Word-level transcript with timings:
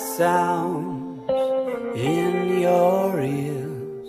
Sounds 0.00 1.30
in 1.94 2.60
your 2.60 3.20
ears 3.20 4.08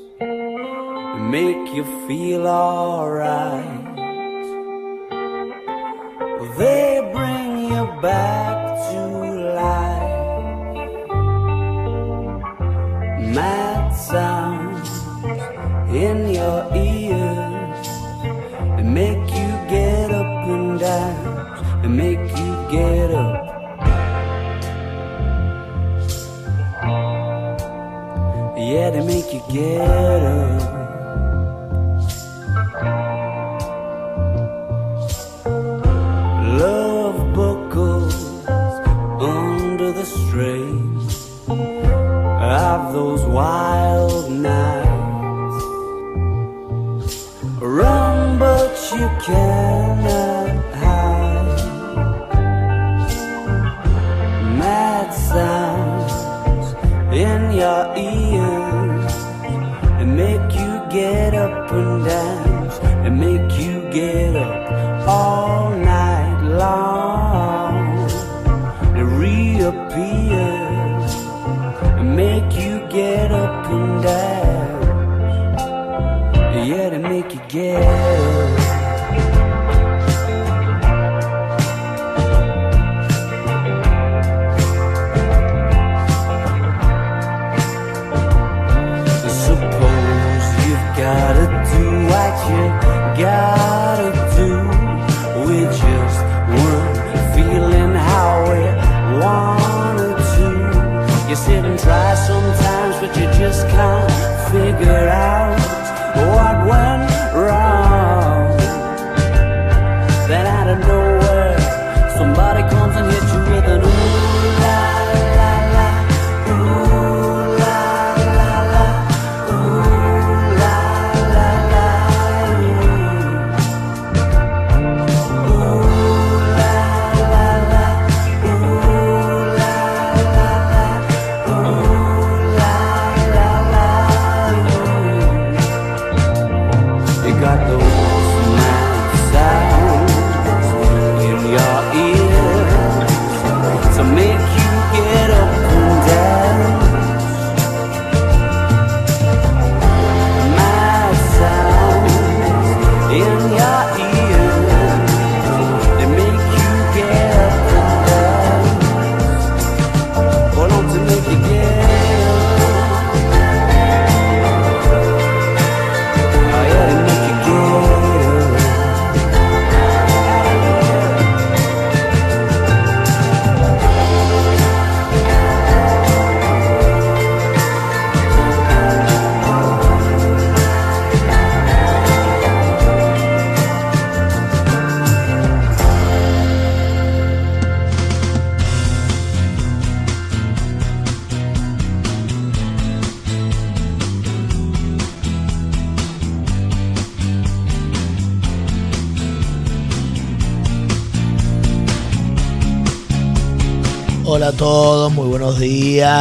make 1.29 1.73
you 1.75 1.83
feel 2.07 2.47
alright. 2.47 3.85
They 6.57 7.09
bring 7.13 7.51
you 7.71 7.83
back 8.01 8.57
to 8.87 8.99
life. 9.61 10.19
Mad 13.35 13.91
sounds 13.91 14.89
in 15.93 16.29
your 16.29 16.59
ears 16.75 17.10
you 29.33 29.39
get 29.47 30.23
up. 30.23 30.60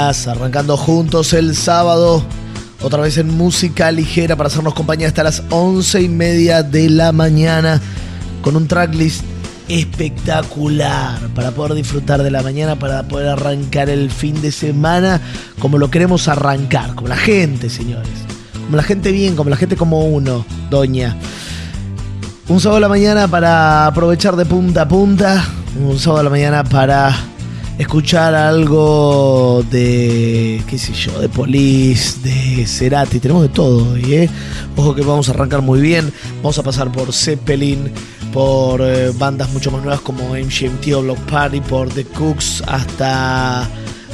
Arrancando 0.01 0.79
juntos 0.79 1.35
el 1.35 1.55
sábado, 1.55 2.25
otra 2.81 3.03
vez 3.03 3.19
en 3.19 3.37
música 3.37 3.93
ligera 3.93 4.35
para 4.35 4.47
hacernos 4.47 4.73
compañía 4.73 5.07
hasta 5.07 5.23
las 5.23 5.43
once 5.51 6.01
y 6.01 6.09
media 6.09 6.63
de 6.63 6.89
la 6.89 7.13
mañana 7.13 7.83
con 8.41 8.57
un 8.57 8.67
tracklist 8.67 9.23
espectacular 9.69 11.21
para 11.35 11.51
poder 11.51 11.75
disfrutar 11.75 12.23
de 12.23 12.31
la 12.31 12.43
mañana, 12.43 12.79
para 12.79 13.03
poder 13.03 13.29
arrancar 13.29 13.91
el 13.91 14.11
fin 14.11 14.41
de 14.41 14.53
semana 14.53 15.21
como 15.59 15.77
lo 15.77 15.91
queremos 15.91 16.29
arrancar, 16.29 16.95
como 16.95 17.09
la 17.09 17.17
gente, 17.17 17.69
señores. 17.69 18.09
Como 18.65 18.79
la 18.79 18.83
gente 18.83 19.13
bien, 19.13 19.37
como 19.37 19.51
la 19.51 19.57
gente 19.57 19.77
como 19.77 20.07
uno, 20.07 20.47
doña. 20.71 21.15
Un 22.49 22.59
sábado 22.59 22.79
a 22.79 22.81
la 22.81 22.89
mañana 22.89 23.29
para 23.29 23.87
aprovechar 23.87 24.35
de 24.35 24.47
punta 24.47 24.83
a 24.83 24.89
punta. 24.89 25.45
Un 25.79 25.99
sábado 25.99 26.21
a 26.21 26.25
la 26.25 26.31
mañana 26.31 26.65
para 26.65 27.15
escuchar 27.81 28.35
algo 28.35 29.65
de, 29.71 30.63
qué 30.69 30.79
sé 30.79 30.93
yo, 30.93 31.19
de 31.19 31.31
Police, 31.31 32.21
de 32.21 32.67
Cerati. 32.67 33.19
Tenemos 33.21 33.43
de 33.43 33.49
todo 33.49 33.93
hoy, 33.93 34.15
¿eh? 34.15 34.31
Ojo 34.77 34.95
que 34.95 35.01
vamos 35.01 35.29
a 35.29 35.33
arrancar 35.33 35.63
muy 35.63 35.81
bien. 35.81 36.13
Vamos 36.37 36.59
a 36.59 36.63
pasar 36.63 36.93
por 36.93 37.13
Zeppelin, 37.13 37.91
por 38.35 38.83
eh, 38.83 39.13
bandas 39.19 39.51
mucho 39.51 39.71
más 39.71 39.83
nuevas 39.83 40.03
como 40.03 40.35
MGMT 40.35 40.93
o 40.95 41.03
Block 41.03 41.19
Party, 41.21 41.61
por 41.63 41.89
The 41.89 42.05
Cooks, 42.05 42.63
hasta 42.67 43.67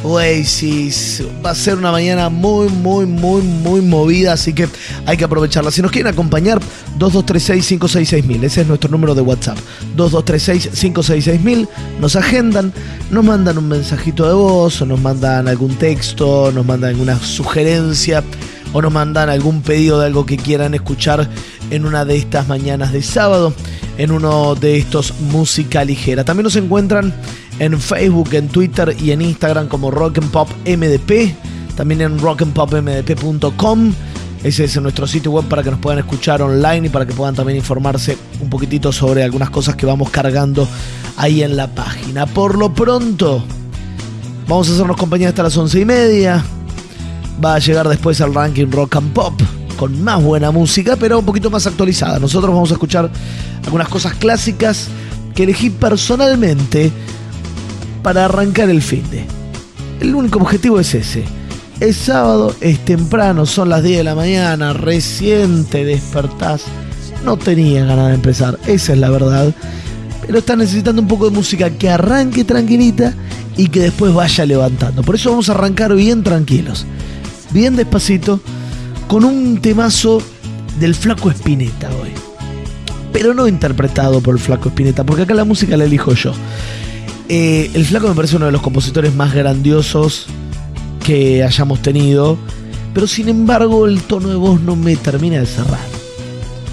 Oasis. 0.02 1.22
Va 1.44 1.50
a 1.50 1.54
ser 1.54 1.76
una 1.76 1.90
mañana 1.90 2.28
muy, 2.28 2.68
muy, 2.68 3.06
muy, 3.06 3.42
muy 3.42 3.80
movida, 3.80 4.34
así 4.34 4.52
que 4.52 4.68
hay 5.04 5.16
que 5.16 5.24
aprovecharla. 5.24 5.70
Si 5.70 5.82
nos 5.82 5.90
quieren 5.90 6.12
acompañar, 6.12 6.60
2236-566000, 6.98 8.44
ese 8.44 8.60
es 8.62 8.66
nuestro 8.66 8.90
número 8.90 9.14
de 9.14 9.22
WhatsApp. 9.22 9.58
2236-566000, 9.96 11.68
nos 12.00 12.16
agendan, 12.16 12.72
nos 13.10 13.24
mandan 13.24 13.58
un 13.58 13.68
mensajito 13.68 14.26
de 14.26 14.34
voz, 14.34 14.80
o 14.82 14.86
nos 14.86 15.00
mandan 15.00 15.48
algún 15.48 15.74
texto, 15.76 16.52
nos 16.52 16.64
mandan 16.64 16.90
alguna 16.90 17.18
sugerencia, 17.18 18.22
o 18.72 18.82
nos 18.82 18.92
mandan 18.92 19.28
algún 19.28 19.62
pedido 19.62 20.00
de 20.00 20.06
algo 20.06 20.26
que 20.26 20.36
quieran 20.36 20.74
escuchar 20.74 21.28
en 21.70 21.86
una 21.86 22.04
de 22.04 22.16
estas 22.16 22.46
mañanas 22.46 22.92
de 22.92 23.02
sábado, 23.02 23.52
en 23.98 24.10
uno 24.10 24.54
de 24.54 24.78
estos 24.78 25.14
música 25.20 25.84
ligera. 25.84 26.24
También 26.24 26.44
nos 26.44 26.56
encuentran 26.56 27.14
en 27.58 27.80
Facebook, 27.80 28.34
en 28.34 28.48
Twitter 28.48 28.96
y 29.00 29.10
en 29.12 29.22
Instagram 29.22 29.68
como 29.68 29.90
Rock 29.90 30.18
and 30.18 30.30
Pop 30.30 30.48
MDP, 30.66 31.34
también 31.76 32.00
en 32.00 32.18
rockandpopmdp.com. 32.18 33.92
Ese 34.42 34.64
es 34.64 34.80
nuestro 34.80 35.06
sitio 35.06 35.32
web 35.32 35.46
para 35.46 35.62
que 35.62 35.70
nos 35.70 35.80
puedan 35.80 35.98
escuchar 35.98 36.42
online 36.42 36.86
y 36.86 36.90
para 36.90 37.06
que 37.06 37.12
puedan 37.12 37.34
también 37.34 37.58
informarse 37.58 38.16
un 38.40 38.48
poquitito 38.48 38.92
sobre 38.92 39.24
algunas 39.24 39.50
cosas 39.50 39.74
que 39.74 39.86
vamos 39.86 40.10
cargando 40.10 40.68
ahí 41.16 41.42
en 41.42 41.56
la 41.56 41.74
página. 41.74 42.26
Por 42.26 42.56
lo 42.56 42.72
pronto, 42.72 43.42
vamos 44.46 44.68
a 44.68 44.72
hacernos 44.72 44.96
compañía 44.96 45.30
hasta 45.30 45.42
las 45.42 45.56
once 45.56 45.80
y 45.80 45.84
media. 45.84 46.44
Va 47.44 47.54
a 47.54 47.58
llegar 47.58 47.88
después 47.88 48.20
al 48.20 48.34
ranking 48.34 48.70
Rock 48.70 48.96
and 48.96 49.12
Pop 49.12 49.34
con 49.76 50.02
más 50.02 50.22
buena 50.22 50.50
música, 50.50 50.96
pero 50.96 51.18
un 51.18 51.24
poquito 51.24 51.50
más 51.50 51.66
actualizada. 51.66 52.18
Nosotros 52.18 52.54
vamos 52.54 52.70
a 52.70 52.74
escuchar 52.74 53.10
algunas 53.64 53.88
cosas 53.88 54.14
clásicas 54.14 54.88
que 55.34 55.42
elegí 55.42 55.70
personalmente 55.70 56.90
para 58.06 58.26
arrancar 58.26 58.70
el 58.70 58.82
fin 58.82 59.02
de. 59.10 59.24
El 60.00 60.14
único 60.14 60.38
objetivo 60.38 60.78
es 60.78 60.94
ese. 60.94 61.24
Es 61.80 61.96
sábado, 61.96 62.54
es 62.60 62.78
temprano, 62.84 63.46
son 63.46 63.68
las 63.68 63.82
10 63.82 63.96
de 63.98 64.04
la 64.04 64.14
mañana, 64.14 64.72
recién 64.72 65.64
te 65.64 65.84
despertás. 65.84 66.62
No 67.24 67.36
tenía 67.36 67.84
ganas 67.84 68.10
de 68.10 68.14
empezar, 68.14 68.60
esa 68.68 68.92
es 68.92 68.98
la 69.00 69.10
verdad. 69.10 69.52
Pero 70.24 70.38
estás 70.38 70.56
necesitando 70.56 71.02
un 71.02 71.08
poco 71.08 71.28
de 71.28 71.36
música 71.36 71.68
que 71.68 71.90
arranque 71.90 72.44
tranquilita 72.44 73.12
y 73.56 73.66
que 73.70 73.80
después 73.80 74.14
vaya 74.14 74.46
levantando. 74.46 75.02
Por 75.02 75.16
eso 75.16 75.30
vamos 75.30 75.48
a 75.48 75.54
arrancar 75.54 75.92
bien 75.96 76.22
tranquilos, 76.22 76.86
bien 77.50 77.74
despacito, 77.74 78.38
con 79.08 79.24
un 79.24 79.60
temazo 79.60 80.22
del 80.78 80.94
flaco 80.94 81.28
Espineta 81.28 81.88
hoy. 82.00 82.10
Pero 83.12 83.34
no 83.34 83.48
interpretado 83.48 84.20
por 84.20 84.36
el 84.36 84.40
flaco 84.40 84.68
Espineta, 84.68 85.02
porque 85.02 85.22
acá 85.24 85.34
la 85.34 85.44
música 85.44 85.76
la 85.76 85.86
elijo 85.86 86.14
yo. 86.14 86.32
Eh, 87.28 87.70
el 87.74 87.84
flaco 87.84 88.08
me 88.08 88.14
parece 88.14 88.36
uno 88.36 88.46
de 88.46 88.52
los 88.52 88.62
compositores 88.62 89.14
más 89.14 89.34
grandiosos 89.34 90.26
que 91.04 91.42
hayamos 91.42 91.82
tenido, 91.82 92.38
pero 92.94 93.06
sin 93.06 93.28
embargo 93.28 93.86
el 93.86 94.02
tono 94.02 94.28
de 94.28 94.36
voz 94.36 94.60
no 94.60 94.76
me 94.76 94.96
termina 94.96 95.38
de 95.38 95.46
cerrar. 95.46 95.80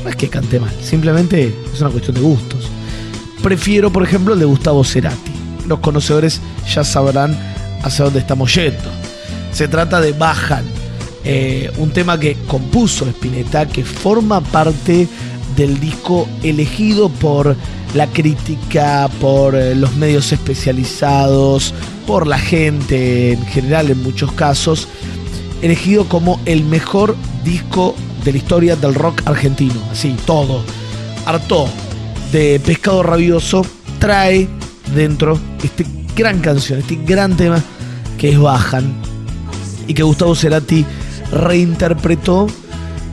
No 0.03 0.09
es 0.09 0.15
que 0.15 0.29
cante 0.29 0.59
mal, 0.59 0.73
simplemente 0.81 1.53
es 1.73 1.81
una 1.81 1.89
cuestión 1.89 2.15
de 2.15 2.21
gustos. 2.21 2.69
Prefiero, 3.41 3.91
por 3.91 4.03
ejemplo, 4.03 4.33
el 4.33 4.39
de 4.39 4.45
Gustavo 4.45 4.83
Cerati. 4.83 5.31
Los 5.67 5.79
conocedores 5.79 6.39
ya 6.73 6.83
sabrán 6.83 7.37
hacia 7.81 8.05
dónde 8.05 8.19
estamos 8.19 8.53
yendo. 8.53 8.89
Se 9.51 9.67
trata 9.67 10.01
de 10.01 10.13
Bajan, 10.13 10.65
eh, 11.23 11.71
un 11.77 11.91
tema 11.91 12.19
que 12.19 12.37
compuso 12.47 13.07
Spinetta, 13.07 13.67
que 13.67 13.83
forma 13.83 14.41
parte 14.41 15.07
del 15.55 15.79
disco 15.79 16.27
elegido 16.43 17.09
por 17.09 17.55
la 17.93 18.07
crítica, 18.07 19.09
por 19.21 19.55
eh, 19.55 19.75
los 19.75 19.95
medios 19.95 20.31
especializados, 20.31 21.73
por 22.07 22.27
la 22.27 22.37
gente 22.39 23.33
en 23.33 23.45
general 23.45 23.91
en 23.91 24.01
muchos 24.03 24.31
casos, 24.33 24.87
elegido 25.61 26.07
como 26.09 26.39
el 26.45 26.63
mejor 26.63 27.15
disco 27.43 27.95
de 28.23 28.31
la 28.31 28.37
historia 28.37 28.75
del 28.75 28.95
rock 28.95 29.21
argentino. 29.25 29.79
Así, 29.91 30.15
todo. 30.25 30.63
Harto 31.25 31.67
de 32.31 32.59
Pescado 32.59 33.03
Rabioso 33.03 33.65
trae 33.99 34.47
dentro 34.95 35.39
esta 35.63 35.83
gran 36.15 36.39
canción, 36.39 36.79
este 36.79 36.95
gran 36.95 37.37
tema 37.37 37.61
que 38.17 38.31
es 38.31 38.39
Bajan 38.39 38.93
y 39.87 39.93
que 39.93 40.03
Gustavo 40.03 40.35
Cerati 40.35 40.85
reinterpretó 41.31 42.47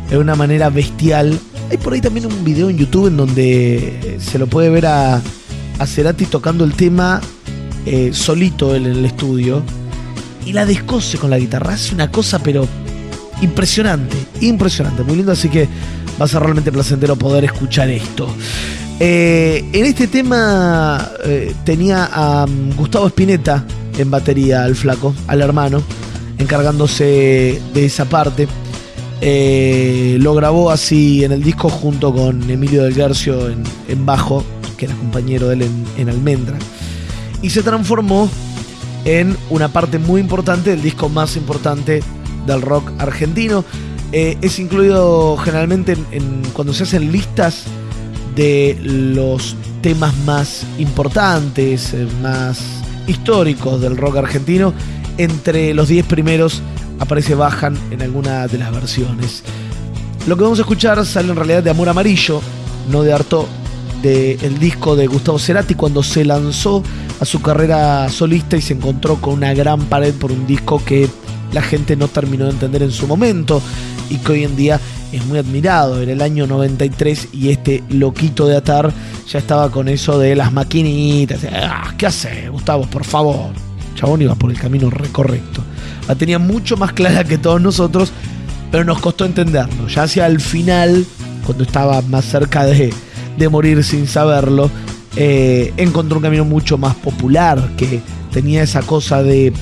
de 0.09 0.19
una 0.19 0.35
manera 0.35 0.71
bestial. 0.71 1.39
Hay 1.71 1.77
por 1.77 1.93
ahí 1.93 2.01
también 2.01 2.27
un 2.27 2.45
video 2.45 2.69
en 2.69 2.77
YouTube 2.77 3.07
en 3.07 3.17
donde 3.17 4.19
se 4.21 4.41
lo 4.41 4.49
puede 4.49 4.71
ver 4.71 4.87
a, 4.87 5.23
a 5.79 5.87
Cerati 5.87 6.27
tocando 6.27 6.65
el 6.65 6.75
tema 6.75 7.21
eh, 7.87 8.11
solito 8.13 8.75
en 8.75 8.87
el 8.87 9.05
estudio 9.05 9.63
y 10.45 10.53
la 10.53 10.67
descose 10.67 11.17
con 11.17 11.31
la 11.31 11.39
guitarra. 11.39 11.75
Hace 11.75 11.95
una 11.95 12.11
cosa, 12.11 12.41
pero 12.41 12.67
impresionante, 13.41 14.17
impresionante, 14.41 15.05
muy 15.05 15.15
lindo. 15.15 15.31
Así 15.31 15.49
que 15.49 15.69
va 16.21 16.25
a 16.25 16.29
ser 16.29 16.41
realmente 16.43 16.73
placentero 16.73 17.15
poder 17.15 17.45
escuchar 17.45 17.89
esto. 17.89 18.29
Eh, 18.99 19.65
en 19.73 19.87
este 19.87 20.09
tema 20.09 21.09
eh, 21.25 21.55
tenía 21.65 22.05
a 22.05 22.47
um, 22.47 22.75
Gustavo 22.75 23.07
Spinetta 23.07 23.65
en 23.97 24.11
batería, 24.11 24.65
al 24.65 24.75
flaco, 24.75 25.15
al 25.29 25.41
hermano, 25.41 25.83
encargándose 26.37 27.63
de 27.73 27.85
esa 27.85 28.07
parte. 28.07 28.49
Eh, 29.21 30.17
lo 30.21 30.35
grabó 30.35 30.71
así 30.71 31.25
en 31.25 31.33
el 31.33 31.43
disco 31.43 31.69
junto 31.69 32.13
con 32.15 32.49
Emilio 32.51 32.85
del 32.85 32.95
Garcio 32.95 33.49
en, 33.51 34.07
bajo, 34.07 34.45
que 34.77 34.87
era 34.87 34.95
compañero 34.95 35.49
de 35.49 35.55
él 35.55 35.63
en, 35.63 35.85
en 35.99 36.09
Almendra. 36.09 36.59
Y 37.43 37.51
se 37.51 37.63
transformó 37.63 38.31
en 39.05 39.37
una 39.51 39.69
parte 39.69 39.99
muy 39.99 40.21
importante 40.21 40.71
del 40.71 40.83
disco 40.83 41.09
más 41.09 41.37
importante 41.37 42.03
del 42.47 42.63
rock 42.63 42.91
argentino. 42.99 43.65
Eh, 44.13 44.39
es 44.43 44.59
incluido 44.59 45.37
generalmente 45.37 45.93
en, 45.93 46.07
en- 46.13 46.43
cuando 46.53 46.73
se 46.73 46.83
hacen 46.85 47.13
listas 47.13 47.65
de 48.35 48.79
los 48.83 49.55
temas 49.83 50.17
más 50.25 50.65
importantes, 50.79 51.93
eh, 51.95 52.07
más 52.23 52.59
históricos 53.07 53.81
del 53.81 53.97
rock 53.97 54.17
argentino. 54.17 54.73
Entre 55.19 55.75
los 55.75 55.89
10 55.89 56.07
primeros 56.07 56.63
aparece 57.01 57.35
Bajan 57.35 57.77
en 57.91 58.03
alguna 58.03 58.47
de 58.47 58.59
las 58.59 58.71
versiones. 58.73 59.43
Lo 60.27 60.37
que 60.37 60.45
vamos 60.45 60.59
a 60.59 60.63
escuchar 60.63 61.05
sale 61.05 61.31
en 61.31 61.37
realidad 61.37 61.63
de 61.65 61.71
Amor 61.71 61.89
Amarillo, 61.89 62.41
no 62.91 63.03
de 63.03 63.13
Arto, 63.13 63.49
del 64.03 64.59
disco 64.59 64.97
de 64.97 65.07
Gustavo 65.07 65.39
Cerati 65.39 65.75
cuando 65.75 66.03
se 66.03 66.25
lanzó 66.25 66.83
a 67.21 67.25
su 67.25 67.43
carrera 67.43 68.09
solista 68.09 68.57
y 68.57 68.63
se 68.63 68.75
encontró 68.75 69.17
con 69.17 69.35
una 69.35 69.53
gran 69.53 69.81
pared 69.87 70.15
por 70.15 70.33
un 70.33 70.47
disco 70.47 70.83
que 70.85 71.09
la 71.53 71.63
gente 71.63 71.97
no 71.97 72.09
terminó 72.09 72.45
de 72.47 72.53
entender 72.53 72.83
en 72.83 72.93
su 72.93 73.07
momento 73.07 73.61
y 74.09 74.17
que 74.19 74.33
hoy 74.33 74.45
en 74.45 74.57
día 74.57 74.81
es 75.13 75.25
muy 75.27 75.39
admirado. 75.39 76.01
Era 76.01 76.13
el 76.13 76.23
año 76.23 76.47
93 76.47 77.29
y 77.33 77.51
este 77.51 77.83
loquito 77.89 78.47
de 78.47 78.57
Atar 78.57 78.93
ya 79.29 79.39
estaba 79.39 79.71
con 79.71 79.89
eso 79.89 80.19
de 80.19 80.37
las 80.37 80.53
maquinitas. 80.53 81.41
Ah, 81.53 81.95
¿Qué 81.97 82.07
hace, 82.07 82.49
Gustavo? 82.49 82.87
Por 82.87 83.05
favor. 83.05 83.51
Chabón 83.95 84.23
iba 84.23 84.35
por 84.35 84.51
el 84.51 84.59
camino 84.59 84.89
recorrecto. 84.89 85.63
La 86.11 86.17
tenía 86.17 86.41
mucho 86.41 86.77
más 86.77 86.93
clara 86.93 87.23
que 87.23 87.39
todos 87.39 87.61
nosotros, 87.61 88.11
pero 88.73 88.83
nos 88.83 88.99
costó 88.99 89.25
entenderlo. 89.25 89.87
Ya 89.87 90.03
hacia 90.03 90.27
el 90.27 90.41
final, 90.41 91.07
cuando 91.47 91.63
estaba 91.63 92.03
más 92.03 92.25
cerca 92.25 92.65
de, 92.65 92.93
de 93.39 93.49
morir 93.49 93.85
sin 93.85 94.09
saberlo, 94.09 94.73
eh, 95.15 95.73
encontró 95.77 96.17
un 96.17 96.25
camino 96.25 96.45
mucho 96.45 96.77
más 96.79 96.97
popular, 96.97 97.77
que 97.77 98.01
tenía 98.33 98.65
esa 98.65 98.83
cosa 98.83 99.23
de 99.23 99.53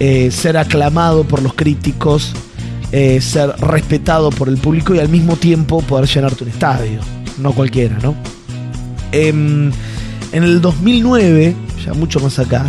eh, 0.00 0.32
ser 0.32 0.56
aclamado 0.56 1.22
por 1.22 1.40
los 1.40 1.54
críticos, 1.54 2.32
eh, 2.90 3.20
ser 3.20 3.50
respetado 3.60 4.30
por 4.30 4.48
el 4.48 4.56
público 4.56 4.92
y 4.96 4.98
al 4.98 5.08
mismo 5.08 5.36
tiempo 5.36 5.82
poder 5.82 6.08
llenarte 6.08 6.42
un 6.42 6.50
estadio. 6.50 6.98
No 7.38 7.52
cualquiera, 7.52 7.96
¿no? 8.02 8.16
Em, 9.12 9.70
en 10.32 10.42
el 10.42 10.60
2009, 10.60 11.54
ya 11.86 11.94
mucho 11.94 12.18
más 12.18 12.40
acá, 12.40 12.66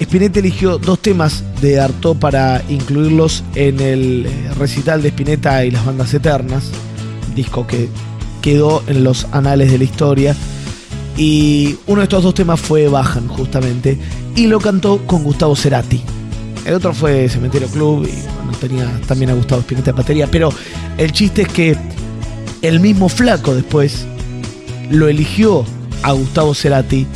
Spinetta 0.00 0.38
eligió 0.38 0.78
dos 0.78 1.00
temas 1.00 1.42
de 1.60 1.80
Artaud 1.80 2.16
para 2.16 2.62
incluirlos 2.68 3.42
en 3.54 3.80
el 3.80 4.26
eh, 4.26 4.54
recital 4.56 5.02
de 5.02 5.08
Spinetta 5.08 5.64
y 5.64 5.72
las 5.72 5.84
bandas 5.84 6.14
eternas, 6.14 6.70
disco 7.34 7.66
que 7.66 7.88
quedó 8.40 8.82
en 8.86 9.02
los 9.02 9.26
anales 9.32 9.72
de 9.72 9.78
la 9.78 9.84
historia. 9.84 10.36
Y 11.16 11.76
uno 11.88 12.00
de 12.00 12.04
estos 12.04 12.22
dos 12.22 12.34
temas 12.34 12.60
fue 12.60 12.86
Bajan, 12.86 13.26
justamente, 13.26 13.98
y 14.36 14.46
lo 14.46 14.60
cantó 14.60 14.98
con 15.04 15.24
Gustavo 15.24 15.56
Cerati. 15.56 16.00
El 16.64 16.74
otro 16.74 16.94
fue 16.94 17.28
Cementerio 17.28 17.66
Club 17.68 18.04
y 18.06 18.12
bueno, 18.36 18.52
tenía 18.60 19.00
también 19.06 19.30
a 19.32 19.34
Gustavo 19.34 19.62
Spinetta 19.62 19.90
en 19.90 19.96
batería. 19.96 20.28
Pero 20.30 20.52
el 20.96 21.10
chiste 21.12 21.42
es 21.42 21.48
que 21.48 21.76
el 22.62 22.78
mismo 22.78 23.08
flaco 23.08 23.54
después 23.54 24.06
lo 24.90 25.08
eligió 25.08 25.64
a 26.02 26.12
Gustavo 26.12 26.54
Cerati 26.54 27.06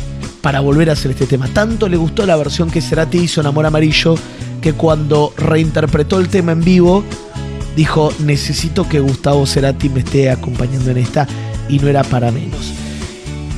para 0.43 0.61
volver 0.61 0.91
a 0.91 0.95
hacer 0.95 1.13
este 1.13 1.27
tema. 1.27 1.49
Tanto 1.49 1.89
le 1.89 1.97
gustó 1.97 2.27
la 2.27 2.37
versión 2.37 2.71
que 2.71 2.83
Cerati 2.83 3.19
hizo 3.19 3.41
en 3.41 3.47
Amor 3.47 3.65
Amarillo 3.65 4.17
que 4.61 4.75
cuando 4.75 5.33
reinterpretó 5.37 6.19
el 6.19 6.29
tema 6.29 6.53
en 6.53 6.63
vivo 6.63 7.05
dijo 7.77 8.13
necesito 8.19 8.89
que 8.89 9.01
Gustavo 9.01 9.47
Cerati 9.47 9.89
me 9.89 10.01
esté 10.01 10.31
acompañando 10.31 10.91
en 10.91 10.99
esta 10.99 11.27
y 11.69 11.79
no 11.79 11.89
era 11.89 12.03
para 12.05 12.31
menos. 12.31 12.73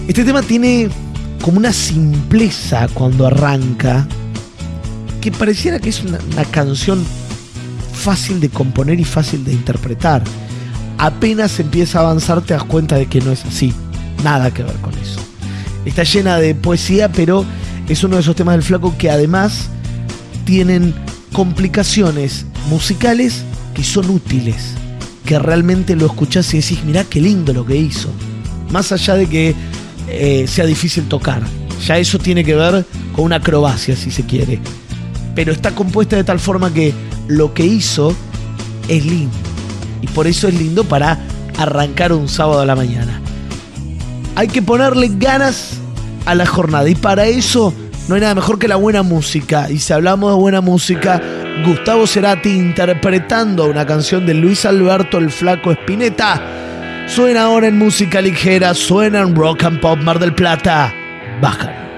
Este 0.07 0.25
tema 0.25 0.43
tiene 0.43 0.89
como 1.43 1.59
una 1.59 1.73
simpleza 1.73 2.87
cuando 2.95 3.27
arranca 3.27 4.07
que 5.21 5.33
pareciera 5.33 5.81
que 5.81 5.89
es 5.89 6.05
una, 6.05 6.19
una 6.33 6.45
canción 6.45 7.05
fácil 7.93 8.41
de 8.41 8.51
componer 8.51 9.01
y 9.01 9.05
fácil 9.05 9.45
de 9.45 9.53
interpretar. 9.53 10.23
Apenas 10.99 11.59
empieza 11.59 11.99
a 11.99 12.03
avanzar 12.03 12.43
te 12.43 12.53
das 12.53 12.65
cuenta 12.65 12.97
de 12.97 13.07
que 13.07 13.21
no 13.21 13.33
es 13.33 13.45
así. 13.47 13.73
Nada 14.23 14.53
que 14.53 14.63
ver 14.63 14.77
con 14.77 14.95
eso. 14.99 15.21
Está 15.85 16.03
llena 16.03 16.39
de 16.39 16.55
poesía, 16.55 17.11
pero 17.11 17.45
es 17.89 18.03
uno 18.05 18.17
de 18.17 18.23
esos 18.23 18.37
temas 18.37 18.55
del 18.55 18.63
flaco 18.63 18.95
que 18.97 19.11
además 19.11 19.69
tienen 20.45 20.95
complicaciones 21.33 22.47
musicales 22.69 23.45
que 23.75 23.85
son 23.85 24.09
útiles. 24.11 24.75
Que 25.25 25.39
realmente 25.39 25.97
lo 25.97 26.07
escuchás 26.07 26.53
y 26.55 26.61
decís, 26.61 26.85
mirá 26.85 27.05
qué 27.05 27.21
lindo 27.21 27.53
lo 27.53 27.65
que 27.65 27.77
hizo. 27.77 28.11
Más 28.71 28.93
allá 28.93 29.15
de 29.15 29.27
que 29.27 29.55
eh, 30.09 30.47
sea 30.47 30.67
difícil 30.67 31.05
tocar. 31.05 31.43
Ya 31.87 31.99
eso 31.99 32.19
tiene 32.19 32.45
que 32.45 32.55
ver 32.55 32.87
con 33.15 33.27
una 33.27 33.37
acrobacia, 33.37 33.97
si 33.97 34.11
se 34.11 34.25
quiere. 34.25 34.61
Pero 35.35 35.53
está 35.53 35.75
compuesta 35.75 36.17
de 36.17 36.25
tal 36.25 36.39
forma 36.39 36.73
que 36.73 36.93
lo 37.29 37.53
que 37.53 37.65
hizo 37.65 38.15
es 38.89 39.05
lindo. 39.05 39.37
Y 40.03 40.07
por 40.09 40.27
eso 40.27 40.49
es 40.49 40.55
lindo 40.55 40.85
para 40.85 41.19
arrancar 41.59 42.13
un 42.13 42.29
sábado 42.29 42.61
a 42.61 42.67
la 42.67 42.77
mañana. 42.77 43.21
Hay 44.37 44.49
que 44.49 44.63
ponerle 44.63 45.11
ganas 45.17 45.79
a 46.27 46.35
la 46.35 46.47
jornada. 46.47 46.89
Y 46.89 46.95
para 46.95 47.27
eso 47.27 47.73
no 48.09 48.15
hay 48.15 48.21
nada 48.21 48.35
mejor 48.35 48.59
que 48.59 48.69
la 48.69 48.77
buena 48.77 49.03
música. 49.03 49.71
Y 49.71 49.79
si 49.79 49.93
hablamos 49.93 50.33
de 50.33 50.41
buena 50.41 50.61
música, 50.61 51.21
Gustavo 51.65 52.07
Cerati 52.07 52.51
interpretando 52.51 53.71
una 53.71 53.87
canción 53.87 54.27
de 54.27 54.35
Luis 54.35 54.65
Alberto 54.65 55.19
el 55.19 55.31
Flaco 55.31 55.71
Espineta. 55.71 56.43
Suena 57.07 57.45
ahora 57.45 57.69
en 57.69 57.79
música 57.79 58.21
ligera, 58.21 58.75
suena 58.75 59.21
en 59.21 59.35
rock 59.35 59.65
and 59.65 59.81
pop 59.81 59.99
Mar 59.99 60.19
del 60.19 60.35
Plata. 60.35 60.93
Bajan. 61.41 61.94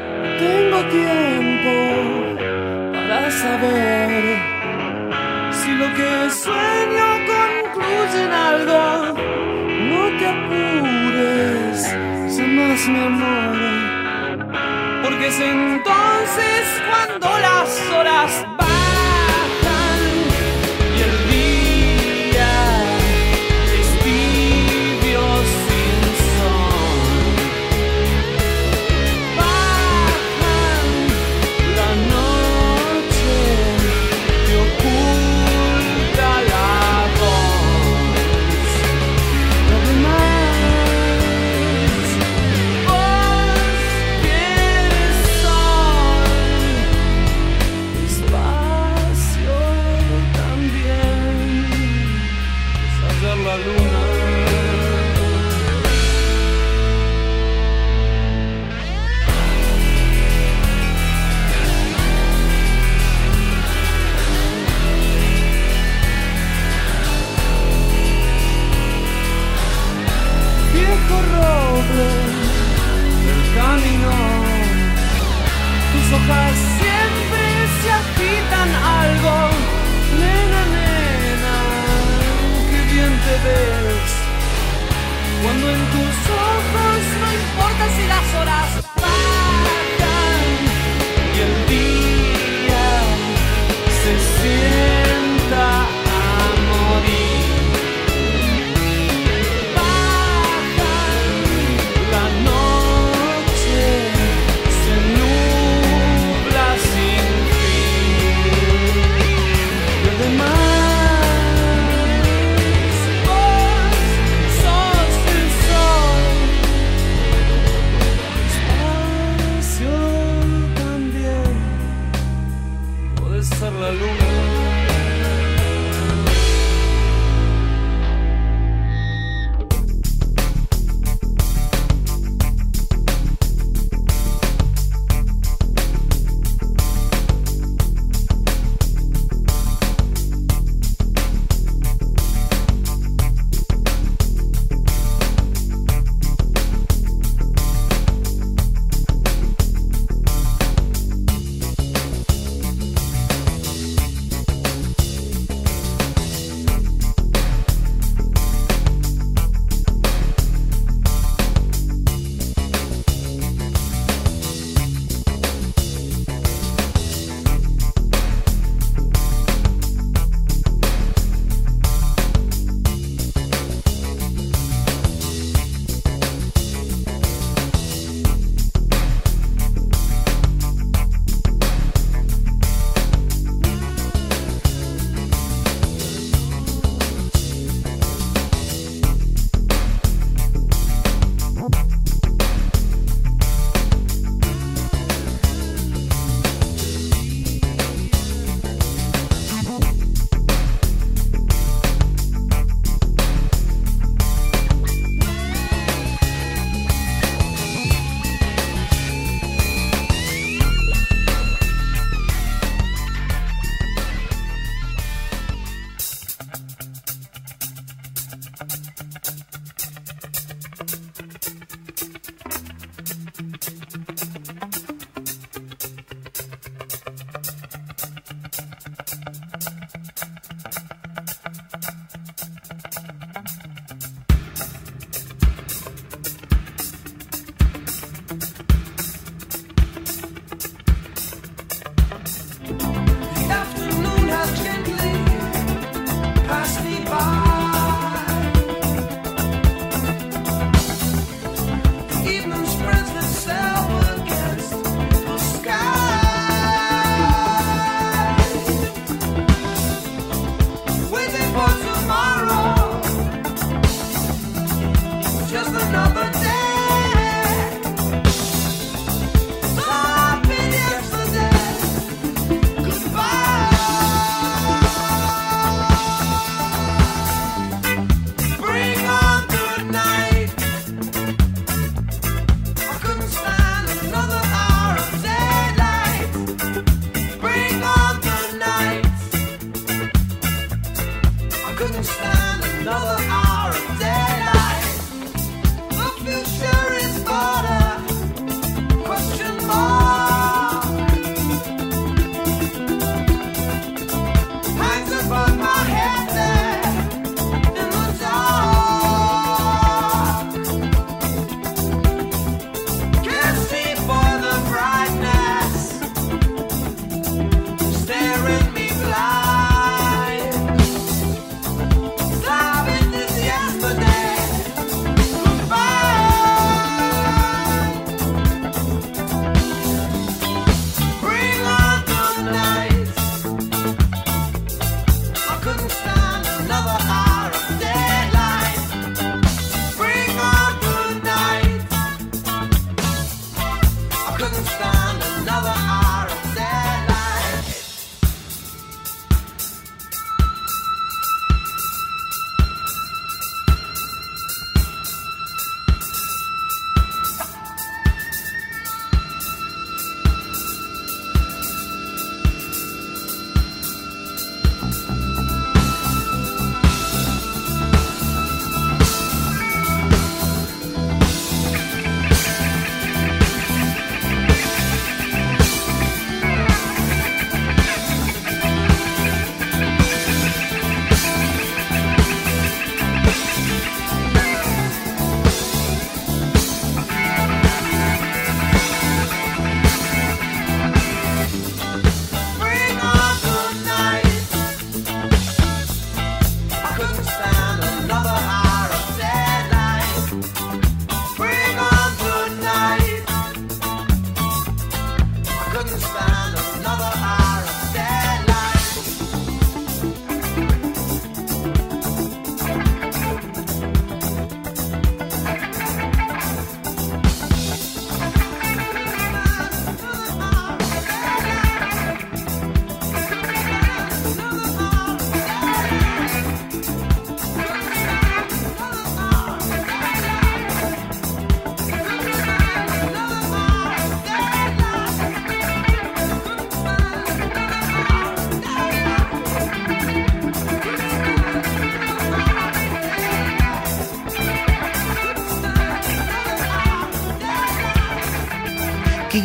Porque 15.02 15.26
es 15.26 15.40
entonces 15.40 16.82
cuando 16.88 17.38
las 17.40 17.80
horas 17.90 18.46
bajan 18.56 18.85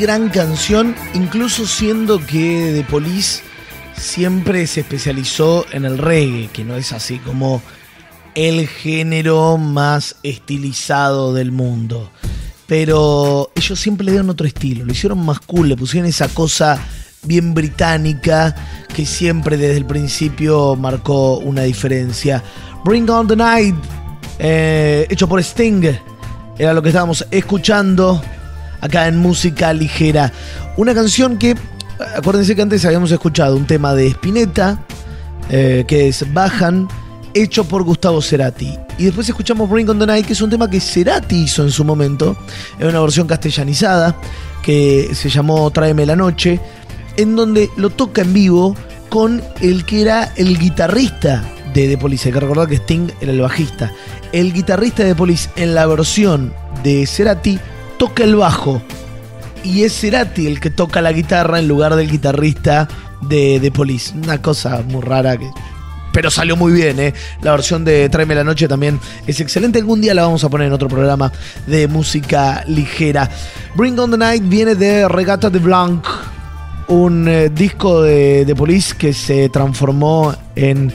gran 0.01 0.29
canción, 0.29 0.95
incluso 1.13 1.67
siendo 1.67 2.25
que 2.25 2.73
The 2.75 2.83
Police 2.89 3.43
siempre 3.95 4.65
se 4.65 4.79
especializó 4.79 5.63
en 5.71 5.85
el 5.85 5.99
reggae, 5.99 6.49
que 6.51 6.63
no 6.63 6.75
es 6.75 6.91
así 6.91 7.19
como 7.19 7.61
el 8.33 8.67
género 8.67 9.59
más 9.59 10.15
estilizado 10.23 11.35
del 11.35 11.51
mundo. 11.51 12.09
Pero 12.65 13.51
ellos 13.53 13.79
siempre 13.79 14.05
le 14.05 14.13
dieron 14.13 14.31
otro 14.31 14.47
estilo, 14.47 14.83
lo 14.85 14.91
hicieron 14.91 15.23
más 15.23 15.39
cool, 15.41 15.69
le 15.69 15.77
pusieron 15.77 16.09
esa 16.09 16.29
cosa 16.29 16.83
bien 17.21 17.53
británica 17.53 18.55
que 18.95 19.05
siempre 19.05 19.55
desde 19.55 19.77
el 19.77 19.85
principio 19.85 20.75
marcó 20.75 21.37
una 21.37 21.61
diferencia. 21.61 22.43
Bring 22.83 23.07
on 23.07 23.27
the 23.27 23.35
Night, 23.35 23.75
eh, 24.39 25.05
hecho 25.11 25.29
por 25.29 25.39
Sting, 25.39 25.83
era 26.57 26.73
lo 26.73 26.81
que 26.81 26.89
estábamos 26.89 27.23
escuchando 27.29 28.19
acá 28.81 29.07
en 29.07 29.17
música 29.17 29.71
ligera. 29.73 30.31
Una 30.77 30.93
canción 30.93 31.37
que, 31.37 31.55
acuérdense 32.15 32.55
que 32.55 32.61
antes 32.61 32.83
habíamos 32.85 33.11
escuchado 33.11 33.55
un 33.55 33.65
tema 33.65 33.93
de 33.93 34.07
Spinetta, 34.07 34.79
eh, 35.49 35.85
que 35.87 36.09
es 36.09 36.31
Bajan, 36.33 36.87
hecho 37.33 37.63
por 37.63 37.83
Gustavo 37.83 38.21
Cerati. 38.21 38.77
Y 38.97 39.05
después 39.05 39.27
escuchamos 39.29 39.69
Bring 39.69 39.89
on 39.89 39.99
the 39.99 40.05
Night, 40.05 40.25
que 40.25 40.33
es 40.33 40.41
un 40.41 40.49
tema 40.49 40.69
que 40.69 40.79
Cerati 40.79 41.43
hizo 41.43 41.63
en 41.63 41.71
su 41.71 41.85
momento, 41.85 42.35
en 42.79 42.87
una 42.87 42.99
versión 42.99 43.27
castellanizada, 43.27 44.15
que 44.61 45.11
se 45.13 45.29
llamó 45.29 45.69
Tráeme 45.71 46.05
la 46.05 46.15
Noche, 46.15 46.59
en 47.17 47.35
donde 47.35 47.69
lo 47.77 47.89
toca 47.89 48.21
en 48.21 48.33
vivo 48.33 48.75
con 49.09 49.41
el 49.61 49.85
que 49.85 50.01
era 50.01 50.31
el 50.35 50.57
guitarrista 50.57 51.43
de 51.73 51.87
The 51.87 51.97
Police. 51.97 52.29
Hay 52.29 52.33
que 52.33 52.39
recordar 52.39 52.67
que 52.67 52.75
Sting 52.75 53.09
era 53.19 53.31
el 53.31 53.41
bajista. 53.41 53.91
El 54.31 54.53
guitarrista 54.53 55.03
de 55.03 55.09
The 55.09 55.15
Police 55.15 55.49
en 55.55 55.75
la 55.75 55.85
versión 55.85 56.53
de 56.83 57.05
Cerati 57.05 57.59
toca 58.01 58.23
el 58.23 58.35
bajo. 58.35 58.81
Y 59.63 59.83
es 59.83 59.93
Cerati 59.93 60.47
el 60.47 60.59
que 60.59 60.71
toca 60.71 61.03
la 61.03 61.11
guitarra 61.11 61.59
en 61.59 61.67
lugar 61.67 61.95
del 61.95 62.09
guitarrista 62.09 62.87
de 63.21 63.59
The 63.61 63.71
Police. 63.71 64.15
Una 64.17 64.41
cosa 64.41 64.81
muy 64.87 65.03
rara 65.03 65.37
que. 65.37 65.47
Pero 66.11 66.31
salió 66.31 66.55
muy 66.55 66.73
bien, 66.73 66.99
¿eh? 66.99 67.13
La 67.43 67.51
versión 67.51 67.85
de 67.85 68.09
Tráeme 68.09 68.33
la 68.33 68.43
Noche 68.43 68.67
también 68.67 68.99
es 69.27 69.39
excelente. 69.39 69.77
Algún 69.77 70.01
día 70.01 70.15
la 70.15 70.23
vamos 70.23 70.43
a 70.43 70.49
poner 70.49 70.65
en 70.65 70.73
otro 70.73 70.87
programa 70.87 71.31
de 71.67 71.87
música 71.87 72.63
ligera. 72.67 73.29
Bring 73.75 73.99
on 73.99 74.09
the 74.09 74.17
Night 74.17 74.41
viene 74.47 74.73
de 74.73 75.07
Regata 75.07 75.51
de 75.51 75.59
Blanc, 75.59 76.03
un 76.87 77.27
eh, 77.27 77.49
disco 77.49 78.01
de, 78.01 78.45
de 78.45 78.55
Police 78.55 78.95
que 78.97 79.13
se 79.13 79.47
transformó 79.49 80.33
en 80.55 80.91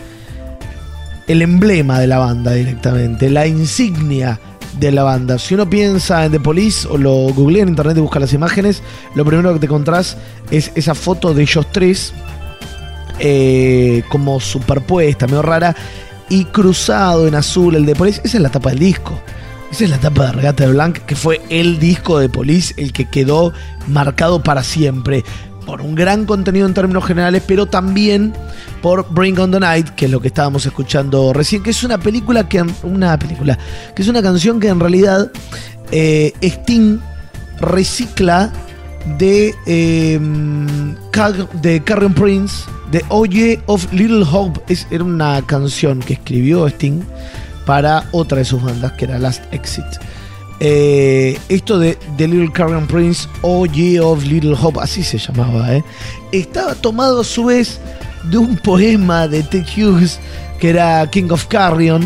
el 1.29 1.41
emblema 1.41 2.01
de 2.01 2.09
la 2.09 2.19
banda 2.19 2.51
directamente, 2.51 3.31
la 3.31 3.47
insignia 3.47 4.41
de 4.79 4.93
la 4.93 5.03
banda. 5.03 5.39
Si 5.39 5.55
uno 5.55 5.69
piensa 5.69 6.25
en 6.25 6.33
The 6.33 6.41
Police 6.41 6.87
o 6.89 6.97
lo 6.99 7.13
googlea 7.35 7.63
en 7.63 7.71
internet 7.71 7.97
y 7.97 8.01
busca 8.01 8.21
las 8.21 8.33
imágenes, 8.33 8.83
lo 9.15 9.25
primero 9.25 9.53
que 9.53 9.61
te 9.61 9.67
encontrás 9.67 10.17
es 10.51 10.73
esa 10.75 10.95
foto 10.95 11.35
de 11.35 11.43
ellos 11.43 11.67
tres, 11.73 12.13
eh, 13.19 14.03
como 14.09 14.41
superpuesta, 14.41 15.27
medio 15.27 15.43
rara, 15.43 15.75
y 16.29 16.45
cruzado 16.47 17.27
en 17.27 17.35
azul 17.35 17.75
el 17.77 17.87
de 17.87 17.95
Police. 17.95 18.21
Esa 18.25 18.37
es 18.37 18.43
la 18.43 18.51
tapa 18.51 18.71
del 18.71 18.81
disco. 18.81 19.19
Esa 19.71 19.85
es 19.85 19.91
la 19.91 19.99
tapa 19.99 20.27
de 20.27 20.33
Regata 20.33 20.65
de 20.65 20.73
Blanc, 20.73 20.99
que 20.99 21.17
fue 21.17 21.41
el 21.49 21.79
disco 21.79 22.19
de 22.19 22.29
Police, 22.29 22.75
el 22.77 22.93
que 22.93 23.07
quedó 23.07 23.53
marcado 23.89 24.43
para 24.43 24.63
siempre. 24.63 25.25
Por 25.67 25.83
un 25.83 25.95
gran 25.95 26.25
contenido 26.25 26.67
en 26.67 26.75
términos 26.75 27.05
generales, 27.05 27.43
pero 27.47 27.67
también 27.67 28.33
por 28.81 29.07
Bring 29.13 29.39
on 29.39 29.51
the 29.51 29.61
Night, 29.61 29.89
que 29.91 30.05
es 30.05 30.11
lo 30.11 30.21
que 30.21 30.29
estábamos 30.29 30.65
escuchando 30.65 31.33
recién, 31.33 31.63
que 31.63 31.71
es 31.71 31.83
una 31.83 31.99
película 31.99 32.49
que. 32.49 32.65
Una 32.85 33.19
película. 33.19 33.59
Que 33.95 34.03
es 34.03 34.09
una 34.09 34.23
canción 34.23 34.61
que 34.61 34.69
en 34.69 34.79
realidad 34.79 35.31
eh, 35.91 36.33
Sting 36.41 37.01
recicla 37.61 38.53
de, 39.19 39.55
eh, 39.67 40.21
de 41.63 41.83
Carrion 41.85 42.15
Prince, 42.15 42.65
de 42.91 43.05
Oye 43.09 43.61
of 43.67 43.93
Little 43.93 44.25
Hope. 44.31 44.61
Es, 44.69 44.87
era 44.91 45.05
una 45.05 45.43
canción 45.43 46.01
que 46.01 46.15
escribió 46.15 46.67
Sting 46.69 47.03
para 47.65 48.05
otra 48.13 48.39
de 48.39 48.45
sus 48.45 48.63
bandas, 48.63 48.93
que 48.93 49.07
era 49.07 49.19
Last 49.19 49.43
Exit. 49.53 49.85
Eh, 50.61 51.39
esto 51.49 51.79
de 51.79 51.99
The 52.17 52.29
Little 52.29 52.53
Carrion 52.53 52.87
Prince, 52.87 53.29
Oye 53.43 54.01
of 54.01 54.25
Little 54.25 54.55
Hope, 54.61 54.81
así 54.81 55.03
se 55.03 55.19
llamaba, 55.19 55.75
¿eh? 55.75 55.85
estaba 56.33 56.75
tomado 56.75 57.21
a 57.21 57.25
su 57.25 57.45
vez 57.45 57.79
de 58.25 58.39
un 58.39 58.57
poema 58.57 59.29
de 59.29 59.43
Ted 59.43 59.67
Hughes 59.77 60.19
que 60.59 60.71
era 60.71 61.09
King 61.11 61.29
of 61.31 61.47
Carrion, 61.47 62.03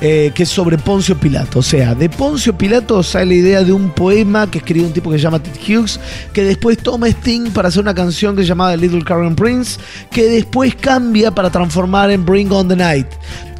eh, 0.00 0.32
que 0.34 0.44
es 0.44 0.48
sobre 0.48 0.78
Poncio 0.78 1.18
Pilato. 1.18 1.58
O 1.58 1.62
sea, 1.62 1.94
de 1.94 2.08
Poncio 2.08 2.56
Pilato 2.56 3.02
sale 3.02 3.26
la 3.26 3.34
idea 3.34 3.62
de 3.62 3.72
un 3.72 3.90
poema 3.90 4.50
que 4.50 4.58
escribió 4.58 4.86
un 4.86 4.94
tipo 4.94 5.10
que 5.10 5.18
se 5.18 5.24
llama 5.24 5.42
Ted 5.42 5.58
Hughes, 5.68 6.00
que 6.32 6.42
después 6.42 6.78
toma 6.78 7.08
Sting 7.08 7.50
para 7.50 7.68
hacer 7.68 7.82
una 7.82 7.94
canción 7.94 8.34
que 8.34 8.42
se 8.42 8.48
llamaba 8.48 8.70
The 8.70 8.78
Little 8.78 9.04
Carrion 9.04 9.36
Prince, 9.36 9.78
que 10.10 10.24
después 10.24 10.74
cambia 10.74 11.30
para 11.30 11.50
transformar 11.50 12.10
en 12.10 12.24
Bring 12.24 12.50
on 12.50 12.68
the 12.68 12.76
Night, 12.76 13.08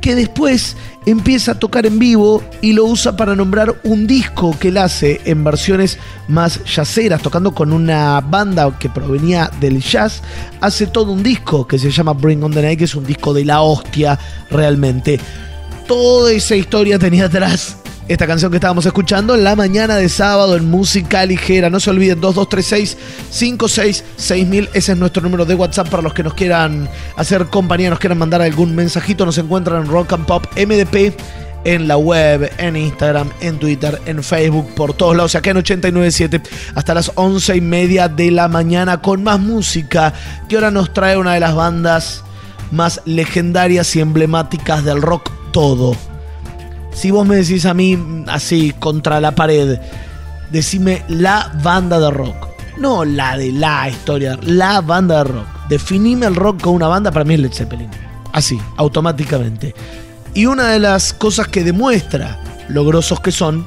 que 0.00 0.14
después 0.14 0.76
empieza 1.06 1.52
a 1.52 1.58
tocar 1.58 1.86
en 1.86 1.98
vivo 1.98 2.42
y 2.60 2.72
lo 2.72 2.84
usa 2.84 3.16
para 3.16 3.34
nombrar 3.34 3.74
un 3.84 4.06
disco 4.06 4.56
que 4.58 4.68
él 4.68 4.78
hace 4.78 5.20
en 5.24 5.42
versiones 5.42 5.98
más 6.28 6.60
jazzeras, 6.64 7.22
tocando 7.22 7.52
con 7.52 7.72
una 7.72 8.20
banda 8.20 8.76
que 8.78 8.88
provenía 8.88 9.50
del 9.60 9.80
jazz, 9.80 10.22
hace 10.60 10.86
todo 10.86 11.12
un 11.12 11.22
disco 11.22 11.66
que 11.66 11.78
se 11.78 11.90
llama 11.90 12.12
Bring 12.12 12.42
on 12.42 12.52
the 12.52 12.62
Night, 12.62 12.78
que 12.78 12.84
es 12.84 12.94
un 12.94 13.04
disco 13.06 13.32
de 13.32 13.44
la 13.44 13.62
hostia 13.62 14.18
realmente. 14.50 15.18
Toda 15.86 16.32
esa 16.32 16.54
historia 16.54 16.98
tenía 16.98 17.26
atrás 17.26 17.79
esta 18.12 18.26
canción 18.26 18.50
que 18.50 18.56
estábamos 18.56 18.84
escuchando 18.86 19.36
en 19.36 19.44
la 19.44 19.54
mañana 19.54 19.94
de 19.94 20.08
sábado 20.08 20.56
en 20.56 20.68
música 20.68 21.24
ligera. 21.24 21.70
No 21.70 21.78
se 21.78 21.90
olviden, 21.90 22.20
2236-566000. 22.20 24.68
Ese 24.74 24.92
es 24.92 24.98
nuestro 24.98 25.22
número 25.22 25.44
de 25.44 25.54
WhatsApp 25.54 25.88
para 25.88 26.02
los 26.02 26.12
que 26.12 26.24
nos 26.24 26.34
quieran 26.34 26.88
hacer 27.14 27.46
compañía, 27.46 27.88
nos 27.88 28.00
quieran 28.00 28.18
mandar 28.18 28.42
algún 28.42 28.74
mensajito. 28.74 29.24
Nos 29.24 29.38
encuentran 29.38 29.82
en 29.82 29.88
Rock 29.88 30.14
and 30.14 30.26
Pop 30.26 30.44
MDP 30.56 31.14
en 31.62 31.86
la 31.86 31.98
web, 31.98 32.50
en 32.58 32.74
Instagram, 32.74 33.30
en 33.40 33.60
Twitter, 33.60 34.02
en 34.06 34.24
Facebook, 34.24 34.74
por 34.74 34.92
todos 34.92 35.14
lados. 35.14 35.36
Acá 35.36 35.50
en 35.50 35.58
897 35.58 36.42
hasta 36.74 36.94
las 36.94 37.12
11 37.14 37.54
y 37.54 37.60
media 37.60 38.08
de 38.08 38.32
la 38.32 38.48
mañana 38.48 39.00
con 39.00 39.22
más 39.22 39.38
música 39.38 40.12
que 40.48 40.56
ahora 40.56 40.72
nos 40.72 40.92
trae 40.92 41.16
una 41.16 41.34
de 41.34 41.40
las 41.40 41.54
bandas 41.54 42.24
más 42.72 43.02
legendarias 43.04 43.94
y 43.94 44.00
emblemáticas 44.00 44.84
del 44.84 45.00
rock 45.00 45.30
todo. 45.52 46.09
Si 46.92 47.10
vos 47.10 47.26
me 47.26 47.36
decís 47.36 47.66
a 47.66 47.74
mí 47.74 47.98
así 48.26 48.72
contra 48.78 49.20
la 49.20 49.34
pared, 49.34 49.78
decime 50.50 51.04
la 51.08 51.52
banda 51.62 51.98
de 51.98 52.10
rock. 52.10 52.48
No 52.78 53.04
la 53.04 53.36
de 53.36 53.52
la 53.52 53.88
historia, 53.88 54.38
la 54.42 54.80
banda 54.80 55.18
de 55.18 55.24
rock. 55.24 55.46
Definime 55.68 56.26
el 56.26 56.34
rock 56.34 56.62
con 56.62 56.74
una 56.74 56.88
banda, 56.88 57.10
para 57.10 57.24
mí 57.24 57.34
es 57.34 57.40
Led 57.40 57.52
Zeppelin. 57.52 57.90
Así, 58.32 58.60
automáticamente. 58.76 59.74
Y 60.34 60.46
una 60.46 60.68
de 60.68 60.78
las 60.78 61.12
cosas 61.12 61.48
que 61.48 61.64
demuestra 61.64 62.40
lo 62.68 62.84
grosos 62.84 63.20
que 63.20 63.32
son 63.32 63.66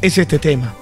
es 0.00 0.18
este 0.18 0.38
tema. 0.38 0.74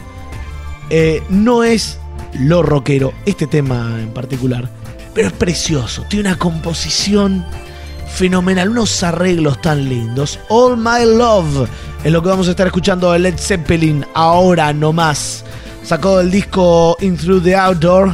Eh, 0.89 1.23
no 1.29 1.63
es 1.63 1.99
lo 2.35 2.63
rockero, 2.63 3.13
este 3.27 3.47
tema 3.47 3.97
en 4.01 4.13
particular, 4.13 4.69
pero 5.15 5.29
es 5.29 5.35
precioso. 5.35 6.05
Tiene 6.09 6.29
una 6.29 6.39
composición 6.39 7.45
fenomenal, 8.15 8.69
unos 8.71 9.03
arreglos 9.03 9.61
tan 9.61 9.89
lindos. 9.89 10.39
All 10.49 10.77
My 10.77 11.05
Love 11.05 11.69
es 12.05 12.13
lo 12.13 12.23
que 12.23 12.29
vamos 12.29 12.49
a 12.49 12.51
estar 12.51 12.67
escuchando 12.67 13.13
de 13.13 13.19
Led 13.19 13.39
Zeppelin 13.39 14.05
ahora 14.15 14.73
nomás. 14.73 15.45
Sacó 15.83 16.19
del 16.19 16.31
disco 16.31 16.97
In 17.01 17.17
Through 17.17 17.43
the 17.43 17.57
Outdoor 17.57 18.13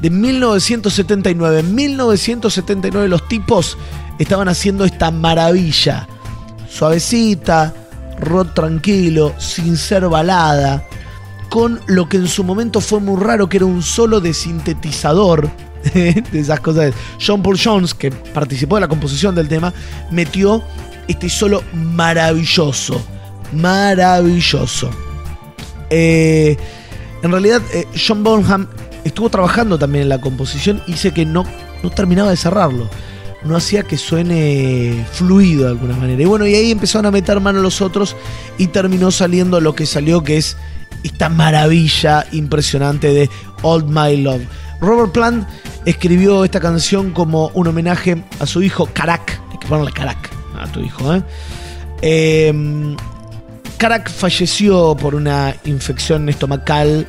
de 0.00 0.10
1979. 0.10 1.60
En 1.60 1.74
1979 1.74 3.08
los 3.08 3.26
tipos 3.28 3.78
estaban 4.18 4.48
haciendo 4.48 4.84
esta 4.84 5.10
maravilla. 5.10 6.08
Suavecita, 6.68 7.72
rock 8.20 8.54
tranquilo, 8.54 9.34
sin 9.38 9.76
ser 9.76 10.08
balada, 10.08 10.84
con 11.56 11.80
lo 11.86 12.06
que 12.06 12.18
en 12.18 12.28
su 12.28 12.44
momento 12.44 12.82
fue 12.82 13.00
muy 13.00 13.18
raro, 13.18 13.48
que 13.48 13.56
era 13.56 13.64
un 13.64 13.82
solo 13.82 14.20
de 14.20 14.34
sintetizador 14.34 15.50
de 15.94 16.22
esas 16.34 16.60
cosas. 16.60 16.92
John 17.18 17.42
Paul 17.42 17.58
Jones, 17.58 17.94
que 17.94 18.10
participó 18.10 18.74
de 18.74 18.82
la 18.82 18.88
composición 18.88 19.34
del 19.34 19.48
tema, 19.48 19.72
metió 20.10 20.62
este 21.08 21.30
solo 21.30 21.62
maravilloso. 21.72 23.02
Maravilloso. 23.54 24.90
Eh, 25.88 26.58
en 27.22 27.30
realidad, 27.30 27.62
eh, 27.72 27.86
John 28.06 28.22
Bonham 28.22 28.68
estuvo 29.04 29.30
trabajando 29.30 29.78
también 29.78 30.02
en 30.02 30.08
la 30.10 30.20
composición 30.20 30.82
y 30.86 30.92
dice 30.92 31.12
que 31.12 31.24
no, 31.24 31.46
no 31.82 31.88
terminaba 31.88 32.28
de 32.28 32.36
cerrarlo. 32.36 32.86
No 33.44 33.56
hacía 33.56 33.82
que 33.82 33.96
suene 33.96 35.06
fluido 35.10 35.64
de 35.64 35.70
alguna 35.70 35.96
manera. 35.96 36.20
Y 36.20 36.26
bueno, 36.26 36.46
y 36.46 36.54
ahí 36.54 36.70
empezaron 36.70 37.06
a 37.06 37.10
meter 37.10 37.40
mano 37.40 37.62
los 37.62 37.80
otros 37.80 38.14
y 38.58 38.66
terminó 38.66 39.10
saliendo 39.10 39.58
lo 39.62 39.74
que 39.74 39.86
salió, 39.86 40.22
que 40.22 40.36
es 40.36 40.58
esta 41.06 41.28
maravilla 41.28 42.26
impresionante 42.32 43.12
de 43.12 43.30
Old 43.62 43.88
My 43.88 44.16
Love. 44.16 44.42
Robert 44.80 45.12
Plant 45.12 45.48
escribió 45.84 46.44
esta 46.44 46.60
canción 46.60 47.12
como 47.12 47.48
un 47.54 47.68
homenaje 47.68 48.22
a 48.40 48.46
su 48.46 48.62
hijo 48.62 48.88
Karak. 48.92 49.40
Hay 49.52 49.58
que 49.58 49.66
ponerle 49.66 49.92
Karak 49.92 50.30
a 50.58 50.66
tu 50.66 50.80
hijo, 50.80 51.14
¿eh? 52.02 52.56
Karak 53.78 54.10
falleció 54.10 54.96
por 54.96 55.14
una 55.14 55.54
infección 55.64 56.28
estomacal 56.28 57.06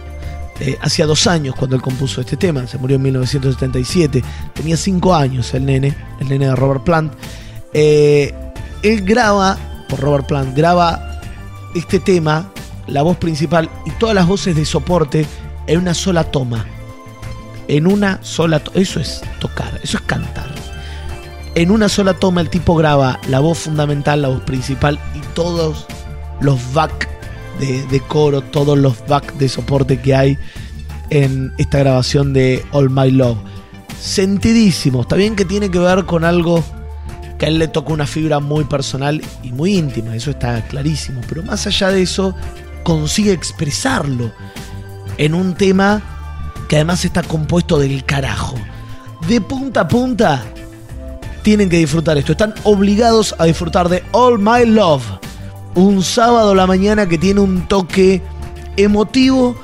eh, 0.60 0.76
hacía 0.82 1.06
dos 1.06 1.28
años 1.28 1.56
cuando 1.56 1.76
él 1.76 1.82
compuso 1.82 2.22
este 2.22 2.36
tema. 2.36 2.66
Se 2.68 2.78
murió 2.78 2.96
en 2.96 3.04
1977. 3.04 4.24
Tenía 4.54 4.76
cinco 4.76 5.14
años 5.14 5.54
el 5.54 5.66
nene, 5.66 5.96
el 6.20 6.30
nene 6.30 6.48
de 6.48 6.56
Robert 6.56 6.84
Plant. 6.84 7.14
Eh, 7.74 8.34
él 8.82 9.02
graba, 9.04 9.58
por 9.88 10.00
Robert 10.00 10.28
Plant, 10.28 10.56
graba 10.56 11.20
este 11.76 12.00
tema, 12.00 12.52
la 12.88 13.02
voz 13.02 13.18
principal 13.18 13.70
y 13.86 13.92
todas 13.92 14.16
las 14.16 14.28
voces 14.28 14.56
de 14.56 14.66
soporte 14.66 15.26
en 15.68 15.80
una 15.80 15.94
sola 15.94 16.24
toma. 16.24 16.66
En 17.68 17.88
una 17.88 18.20
sola 18.24 18.60
toma. 18.60 18.80
Eso 18.80 19.00
es 19.00 19.22
tocar, 19.40 19.80
eso 19.84 19.98
es 19.98 20.04
cantar. 20.04 20.48
En 21.56 21.72
una 21.72 21.90
sola 21.90 22.14
toma 22.14 22.42
el 22.42 22.50
tipo 22.50 22.76
graba 22.76 23.20
la 23.30 23.40
voz 23.40 23.60
fundamental, 23.60 24.22
la 24.22 24.28
voz 24.30 24.42
principal 24.42 25.00
y 25.16 25.20
todos 25.34 25.86
los 26.40 26.74
back 26.74 27.10
de, 27.60 27.86
de 27.88 28.00
coro, 28.00 28.42
todos 28.42 28.78
los 28.78 29.06
back 29.08 29.34
de 29.34 29.50
soporte 29.50 30.00
que 30.00 30.16
hay 30.16 30.38
en 31.10 31.54
esta 31.58 31.80
grabación 31.80 32.34
de 32.34 32.64
All 32.72 32.90
My 32.90 33.12
Love. 33.12 33.38
Sentidísimo, 34.00 35.02
está 35.02 35.16
bien 35.16 35.36
que 35.36 35.46
tiene 35.46 35.72
que 35.72 35.80
ver 35.80 36.06
con 36.06 36.24
algo 36.24 36.64
que 37.38 37.46
a 37.46 37.50
él 37.50 37.60
le 37.60 37.68
toca 37.68 37.94
una 37.94 38.08
fibra 38.08 38.40
muy 38.40 38.64
personal 38.64 39.22
y 39.44 39.52
muy 39.52 39.76
íntima, 39.76 40.16
eso 40.16 40.32
está 40.32 40.62
clarísimo, 40.68 41.22
pero 41.28 41.44
más 41.44 41.68
allá 41.68 41.90
de 41.90 42.02
eso, 42.02 42.36
consigue 42.88 43.34
expresarlo 43.34 44.32
en 45.18 45.34
un 45.34 45.56
tema 45.56 46.02
que 46.70 46.78
además 46.78 47.04
está 47.04 47.22
compuesto 47.22 47.80
del 47.80 48.06
carajo. 48.06 48.56
De 49.28 49.42
punta 49.42 49.82
a 49.82 49.88
punta, 49.90 50.42
tienen 51.42 51.68
que 51.68 51.80
disfrutar 51.80 52.18
esto, 52.18 52.32
están 52.32 52.54
obligados 52.64 53.36
a 53.40 53.44
disfrutar 53.44 53.90
de 53.90 54.06
All 54.14 54.40
My 54.40 54.66
Love 54.66 55.04
un 55.76 56.02
sábado 56.02 56.52
a 56.52 56.56
la 56.56 56.66
mañana 56.66 57.10
que 57.10 57.18
tiene 57.18 57.42
un 57.42 57.68
toque 57.68 58.22
emotivo, 58.78 59.58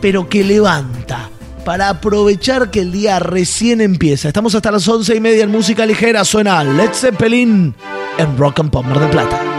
pero 0.00 0.30
que 0.30 0.42
levanta. 0.42 1.28
Para 1.66 1.90
aprovechar 1.90 2.70
que 2.70 2.80
el 2.80 2.90
día 2.90 3.18
recién 3.18 3.82
empieza. 3.82 4.28
Estamos 4.28 4.54
hasta 4.54 4.72
las 4.72 4.88
once 4.88 5.14
y 5.14 5.20
media 5.20 5.44
en 5.44 5.50
música 5.50 5.84
ligera. 5.84 6.24
Suena 6.24 6.64
Led 6.64 6.94
Zeppelin 6.94 7.74
en 8.16 8.38
Rock 8.38 8.60
and 8.60 8.70
Pop 8.70 8.86
del 8.86 9.10
Plata. 9.10 9.51